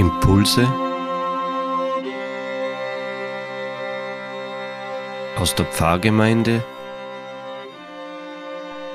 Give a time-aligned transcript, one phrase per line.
[0.00, 0.66] Impulse
[5.36, 6.64] aus der Pfarrgemeinde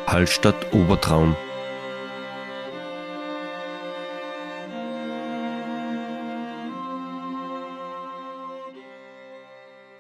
[0.08, 1.36] Hallstatt Obertraum.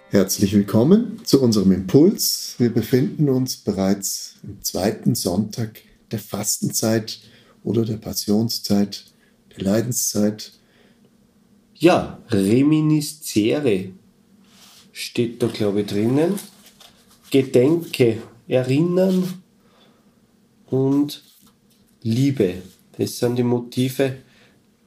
[0.09, 2.55] Herzlich willkommen zu unserem Impuls.
[2.57, 7.19] Wir befinden uns bereits im zweiten Sonntag der Fastenzeit
[7.63, 9.05] oder der Passionszeit,
[9.55, 10.53] der Leidenszeit.
[11.77, 13.89] Ja, Reminiscere
[14.93, 16.39] steht da, glaube ich, drinnen.
[17.31, 19.41] Gedenke, erinnern
[20.67, 21.21] und
[22.01, 22.61] Liebe.
[22.97, 24.17] Das sind die Motive,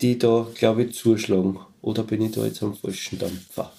[0.01, 1.59] die da, glaube ich, zuschlagen.
[1.83, 3.73] Oder bin ich da jetzt am falschen Dampfer?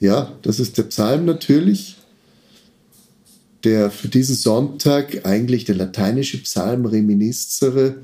[0.00, 1.96] Ja, das ist der Psalm natürlich,
[3.64, 7.96] der für diesen Sonntag eigentlich der lateinische Psalm Reminiscere,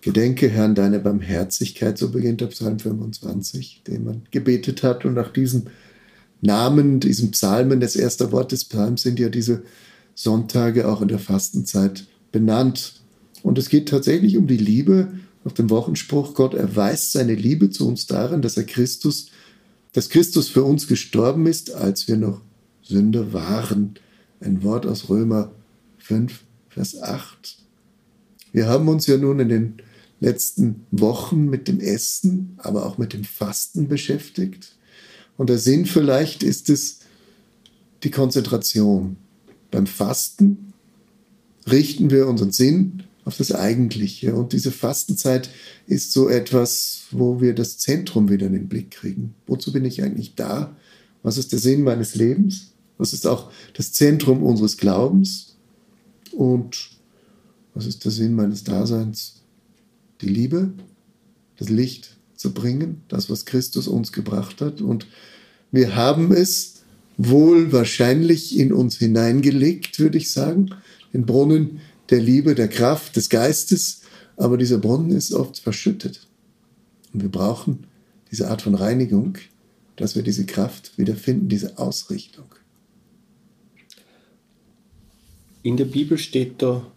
[0.00, 5.04] Gedenke Herrn deine Barmherzigkeit, so beginnt der Psalm 25, den man gebetet hat.
[5.04, 5.64] Und nach diesem
[6.40, 9.62] Namen, diesem Psalmen, das erste Wort des Psalms sind ja diese
[10.14, 13.00] Sonntage auch in der Fastenzeit benannt.
[13.42, 15.12] Und es geht tatsächlich um die Liebe
[15.44, 19.30] nach dem Wochenspruch, Gott erweist seine Liebe zu uns darin, dass er Christus
[19.92, 22.40] dass Christus für uns gestorben ist, als wir noch
[22.82, 23.94] Sünder waren.
[24.40, 25.50] Ein Wort aus Römer
[25.98, 27.56] 5, Vers 8.
[28.52, 29.82] Wir haben uns ja nun in den
[30.20, 34.76] letzten Wochen mit dem Essen, aber auch mit dem Fasten beschäftigt.
[35.36, 37.00] Und der Sinn vielleicht ist es
[38.02, 39.16] die Konzentration.
[39.70, 40.72] Beim Fasten
[41.66, 44.34] richten wir unseren Sinn auf das Eigentliche.
[44.34, 45.50] Und diese Fastenzeit
[45.86, 49.34] ist so etwas, wo wir das Zentrum wieder in den Blick kriegen.
[49.46, 50.76] Wozu bin ich eigentlich da?
[51.22, 52.72] Was ist der Sinn meines Lebens?
[52.98, 55.56] Was ist auch das Zentrum unseres Glaubens?
[56.32, 56.90] Und
[57.74, 59.40] was ist der Sinn meines Daseins?
[60.20, 60.72] Die Liebe,
[61.58, 64.80] das Licht zu bringen, das, was Christus uns gebracht hat.
[64.80, 65.06] Und
[65.72, 66.82] wir haben es
[67.16, 70.70] wohl wahrscheinlich in uns hineingelegt, würde ich sagen,
[71.12, 74.02] den Brunnen der Liebe, der Kraft, des Geistes,
[74.36, 76.26] aber dieser Brunnen ist oft verschüttet.
[77.12, 77.86] Und wir brauchen
[78.30, 79.36] diese Art von Reinigung,
[79.96, 82.46] dass wir diese Kraft wiederfinden, diese Ausrichtung.
[85.62, 86.90] In der Bibel steht da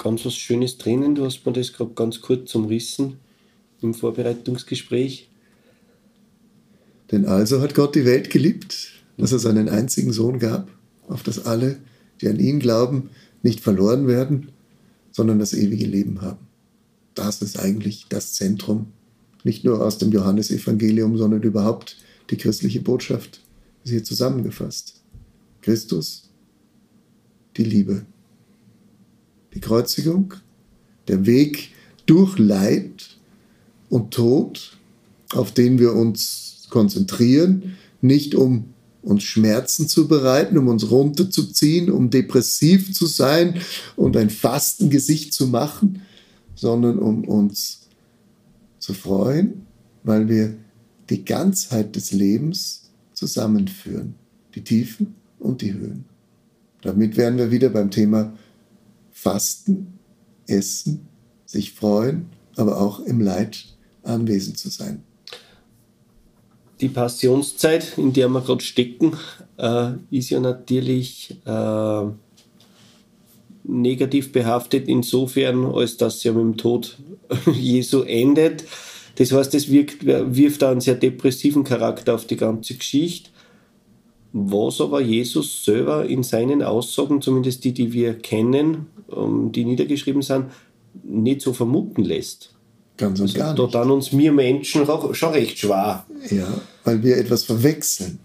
[0.00, 1.14] ganz was Schönes drinnen.
[1.14, 3.18] Du hast mir das gerade ganz kurz umrissen
[3.82, 5.28] im Vorbereitungsgespräch.
[7.12, 10.68] Denn also hat Gott die Welt geliebt, dass er seinen einzigen Sohn gab,
[11.08, 11.78] auf das alle,
[12.20, 13.10] die an ihn glauben,
[13.42, 14.48] nicht verloren werden,
[15.12, 16.46] sondern das ewige Leben haben.
[17.14, 18.86] Das ist eigentlich das Zentrum,
[19.44, 21.96] nicht nur aus dem Johannesevangelium, sondern überhaupt
[22.30, 23.40] die christliche Botschaft
[23.84, 25.00] ist hier zusammengefasst.
[25.62, 26.30] Christus,
[27.56, 28.06] die Liebe,
[29.54, 30.34] die Kreuzigung,
[31.08, 31.70] der Weg
[32.06, 33.16] durch Leid
[33.88, 34.78] und Tod,
[35.32, 38.64] auf den wir uns konzentrieren, nicht um
[39.02, 43.60] uns Schmerzen zu bereiten, um uns runterzuziehen, um depressiv zu sein
[43.96, 46.02] und ein Fastengesicht zu machen,
[46.54, 47.88] sondern um uns
[48.78, 49.66] zu freuen,
[50.02, 50.54] weil wir
[51.08, 54.14] die Ganzheit des Lebens zusammenführen,
[54.54, 56.04] die Tiefen und die Höhen.
[56.82, 58.32] Damit wären wir wieder beim Thema
[59.22, 59.98] Fasten,
[60.46, 61.08] Essen,
[61.46, 62.26] sich freuen,
[62.56, 63.66] aber auch im Leid
[64.02, 65.02] anwesend zu sein
[66.80, 69.16] die Passionszeit, in der wir gerade stecken,
[69.58, 72.02] äh, ist ja natürlich äh,
[73.64, 76.98] negativ behaftet insofern, als dass sie ja mit dem Tod
[77.52, 78.64] Jesu endet.
[79.16, 83.30] Das heißt, es wirkt, wirft einen sehr depressiven Charakter auf die ganze Geschichte.
[84.32, 90.22] Was aber Jesus selber in seinen Aussagen, zumindest die, die wir kennen, ähm, die niedergeschrieben
[90.22, 90.46] sind,
[91.02, 92.54] nicht so vermuten lässt.
[92.96, 93.58] Ganz und also, gar nicht.
[93.58, 96.06] Da dann uns wir Menschen schon recht schwer.
[96.30, 98.18] Ja, weil wir etwas verwechseln.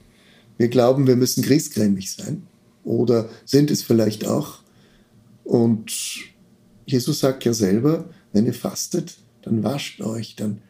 [0.57, 2.43] Wir glauben, wir müssen griesgrämig sein.
[2.83, 4.59] Oder sind es vielleicht auch.
[5.43, 5.91] Und
[6.85, 10.61] Jesus sagt ja selber, wenn ihr fastet, dann wascht euch, dann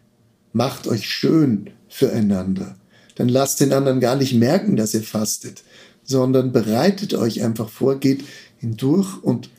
[0.54, 2.78] macht euch schön füreinander.
[3.16, 5.64] Dann lasst den anderen gar nicht merken, dass ihr fastet,
[6.04, 8.24] sondern bereitet euch einfach vor, geht
[8.58, 9.50] hindurch und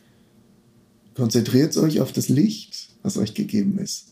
[1.15, 4.09] konzentriert euch auf das Licht, was euch gegeben ist.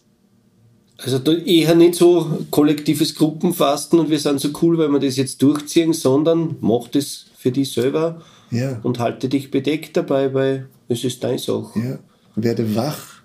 [0.97, 5.43] Also eher nicht so kollektives Gruppenfasten und wir sind so cool, weil wir das jetzt
[5.43, 8.81] durchziehen, sondern mach das für dich selber ja.
[8.83, 11.79] und halte dich bedeckt dabei, weil es ist deine Sache.
[11.79, 11.99] Ja.
[12.37, 13.23] Werde wach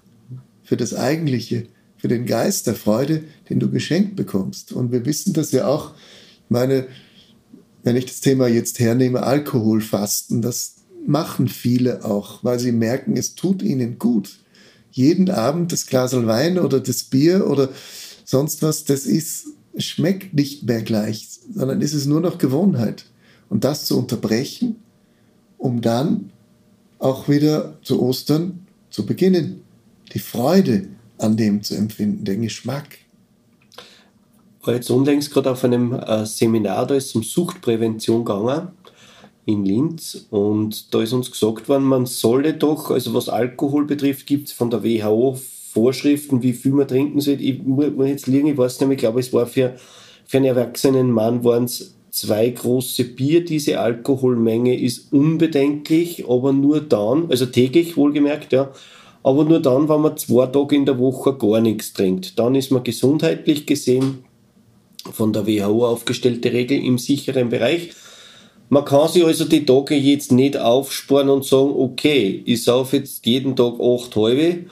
[0.63, 1.67] für das Eigentliche,
[1.99, 4.71] für den Geist der Freude, den du geschenkt bekommst.
[4.71, 5.93] Und wir wissen das ja auch,
[6.47, 6.87] meine,
[7.83, 10.75] wenn ich das Thema jetzt hernehme, Alkoholfasten, das
[11.05, 14.39] machen viele auch, weil sie merken, es tut ihnen gut
[14.91, 17.69] jeden Abend das Glas Wein oder das Bier oder
[18.25, 19.47] sonst was, das ist
[19.77, 23.05] schmeckt nicht mehr gleich, sondern ist es nur noch Gewohnheit.
[23.49, 24.77] Und das zu unterbrechen,
[25.57, 26.31] um dann
[26.97, 29.61] auch wieder zu Ostern zu beginnen.
[30.13, 30.87] Die Freude
[31.19, 32.97] an dem zu empfinden, den Geschmack.
[34.63, 38.69] War jetzt unlängst gerade auf einem äh, Seminar, da ist um Suchtprävention gegangen
[39.45, 44.27] in Linz und da ist uns gesagt worden, man solle doch, also was Alkohol betrifft,
[44.27, 45.39] gibt es von der WHO
[45.71, 47.37] Vorschriften, wie viel man trinken soll.
[47.39, 49.75] Ich muss jetzt liegen, ich weiß nicht, ich glaube, es war für,
[50.25, 53.45] für einen erwachsenen Mann waren es zwei große Bier.
[53.45, 58.71] Diese Alkoholmenge ist unbedenklich, aber nur dann, also täglich wohlgemerkt, ja,
[59.23, 62.39] aber nur dann, wenn man zwei Tage in der Woche gar nichts trinkt.
[62.39, 64.23] Dann ist man gesundheitlich gesehen
[65.11, 67.91] von der WHO aufgestellte Regel im sicheren Bereich.
[68.69, 73.25] Man kann sich also die Tage jetzt nicht aufsparen und sagen, okay, ich sauf jetzt
[73.25, 74.65] jeden Tag acht halbe,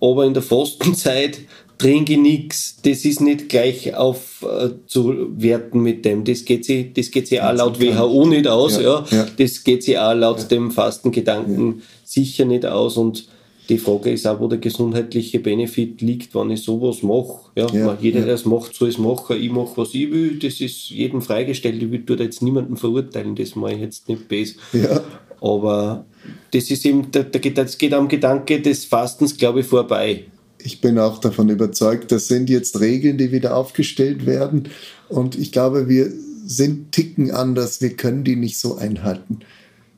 [0.00, 1.40] aber in der Fastenzeit
[1.82, 2.76] trinke ich nichts.
[2.82, 6.22] Das ist nicht gleich aufzuwerten äh, mit dem.
[6.24, 8.80] Das geht sich, das geht sich auch laut WHO nicht aus.
[8.80, 9.26] Ja, ja.
[9.36, 10.44] Das geht sich auch laut ja.
[10.44, 12.96] dem Fastengedanken sicher nicht aus.
[12.96, 13.26] Und
[13.68, 17.50] die Frage ist auch, wo der gesundheitliche Benefit liegt, wenn ich sowas mache.
[17.54, 18.26] Ja, ja jeder, ja.
[18.26, 19.36] der es macht, soll es machen.
[19.40, 20.38] Ich mache, was ich will.
[20.38, 21.80] Das ist jedem freigestellt.
[21.82, 23.36] Ich will jetzt niemanden verurteilen.
[23.36, 24.56] Das mache ich jetzt nicht besser.
[24.72, 25.00] Ja.
[25.40, 26.04] Aber
[26.50, 30.24] das ist eben, da, da geht, das geht am Gedanke des Fastens, glaube ich, vorbei.
[30.58, 34.68] Ich bin auch davon überzeugt, das sind jetzt Regeln, die wieder aufgestellt werden.
[35.08, 36.12] Und ich glaube, wir
[36.46, 37.80] sind ticken anders.
[37.80, 39.40] Wir können die nicht so einhalten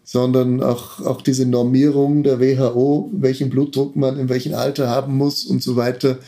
[0.04, 5.44] sondern auch, auch diese Normierung der WHO, welchen Blutdruck man in welchem Alter haben muss
[5.44, 6.18] und so weiter.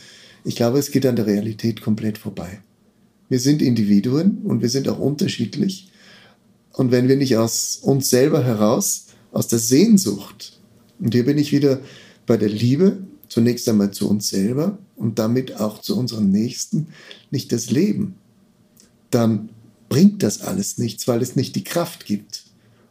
[0.43, 2.59] Ich glaube, es geht an der Realität komplett vorbei.
[3.29, 5.91] Wir sind Individuen und wir sind auch unterschiedlich.
[6.73, 10.59] Und wenn wir nicht aus uns selber heraus, aus der Sehnsucht,
[10.99, 11.79] und hier bin ich wieder
[12.25, 12.97] bei der Liebe,
[13.29, 16.87] zunächst einmal zu uns selber und damit auch zu unseren Nächsten,
[17.29, 18.15] nicht das Leben,
[19.11, 19.49] dann
[19.89, 22.46] bringt das alles nichts, weil es nicht die Kraft gibt.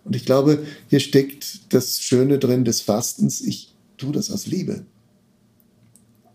[0.06, 3.40] Und ich glaube, hier steckt das Schöne drin des Fastens.
[3.40, 4.86] Ich tue das aus Liebe.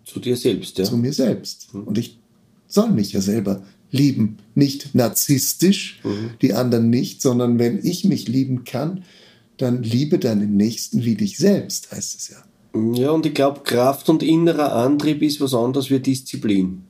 [0.06, 0.84] Zu dir selbst, ja?
[0.84, 1.74] Zu mir selbst.
[1.74, 1.84] Mhm.
[1.86, 2.20] Und ich
[2.68, 4.38] soll mich ja selber lieben.
[4.56, 6.32] Nicht narzisstisch, mhm.
[6.42, 9.04] die anderen nicht, sondern wenn ich mich lieben kann,
[9.56, 12.44] dann liebe deinen Nächsten wie dich selbst, heißt es ja.
[12.94, 16.84] Ja, und ich glaube, Kraft und innerer Antrieb ist was anderes wie Disziplin.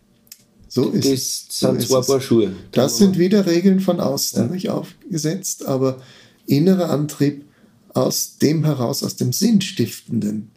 [0.68, 1.60] So ist das es.
[1.60, 2.54] sind so zwei Paar Schuhe.
[2.72, 4.51] Das sind wieder Regeln von außen ja.
[4.51, 6.01] nicht aufgesetzt, aber
[6.45, 7.45] innerer Antrieb
[7.93, 10.49] aus dem heraus, aus dem Sinnstiftenden,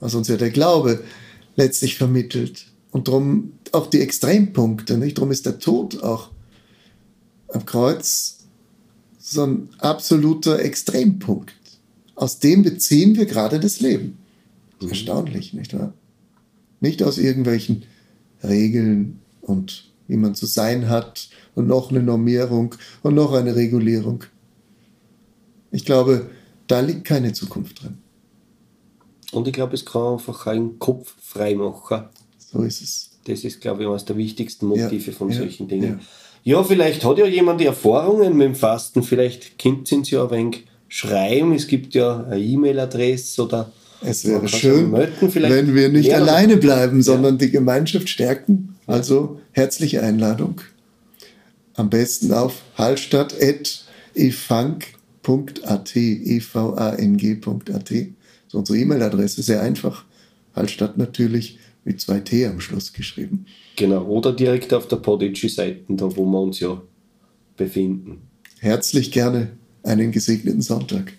[0.00, 1.02] was uns ja der Glaube
[1.56, 2.66] letztlich vermittelt.
[2.90, 5.18] Und darum auch die Extrempunkte, nicht?
[5.18, 6.30] Darum ist der Tod auch
[7.48, 8.38] am Kreuz
[9.18, 11.54] so ein absoluter Extrempunkt.
[12.14, 14.18] Aus dem beziehen wir gerade das Leben.
[14.80, 14.88] Mhm.
[14.88, 15.92] Erstaunlich, nicht wahr?
[16.80, 17.84] Nicht aus irgendwelchen
[18.42, 24.24] Regeln und wie man zu sein hat und noch eine Normierung und noch eine Regulierung.
[25.70, 26.30] Ich glaube,
[26.66, 27.98] da liegt keine Zukunft drin.
[29.32, 32.04] Und ich glaube, es kann einfach einen Kopf frei machen.
[32.38, 33.10] So ist es.
[33.24, 36.00] Das ist, glaube ich, eines der wichtigsten Motive ja, von ja, solchen Dingen.
[36.44, 36.60] Ja.
[36.60, 36.64] ja.
[36.64, 39.02] vielleicht hat ja jemand Erfahrungen mit dem Fasten.
[39.02, 41.52] Vielleicht könnt ihr ja ein wenig schreiben.
[41.52, 43.70] Es gibt ja eine E-Mail-Adresse oder.
[44.00, 48.76] Es wäre schön, wenn wir nicht alleine bleiben, sondern die Gemeinschaft stärken.
[48.86, 50.60] Also herzliche Einladung.
[51.74, 54.97] Am besten auf hallstatt.efunk.com
[55.28, 57.92] evang.at, evang.at.
[58.48, 60.04] So unsere E-Mail-Adresse, sehr einfach.
[60.54, 63.46] Hallstatt natürlich mit zwei T am Schluss geschrieben.
[63.76, 66.80] Genau, oder direkt auf der Podigy-Seite, da wo wir uns ja
[67.56, 68.22] befinden.
[68.58, 69.50] Herzlich gerne
[69.82, 71.12] einen gesegneten Sonntag.